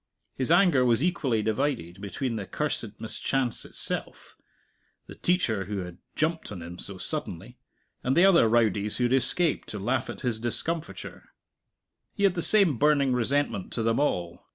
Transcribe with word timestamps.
His 0.33 0.49
anger 0.49 0.83
was 0.83 1.03
equally 1.03 1.43
divided 1.43 2.01
between 2.01 2.35
the 2.35 2.47
cursed 2.47 2.99
mischance 2.99 3.65
itself, 3.65 4.35
the 5.05 5.13
teacher 5.13 5.65
who 5.65 5.83
had 5.83 5.99
"jumped" 6.15 6.51
on 6.51 6.63
him 6.63 6.79
so 6.79 6.97
suddenly, 6.97 7.59
and 8.03 8.17
the 8.17 8.25
other 8.25 8.49
rowdies 8.49 8.97
who 8.97 9.03
had 9.03 9.13
escaped 9.13 9.67
to 9.69 9.77
laugh 9.77 10.09
at 10.09 10.21
his 10.21 10.39
discomfiture; 10.39 11.29
he 12.15 12.23
had 12.23 12.33
the 12.33 12.41
same 12.41 12.77
burning 12.79 13.13
resentment 13.13 13.71
to 13.73 13.83
them 13.83 13.99
all. 13.99 14.47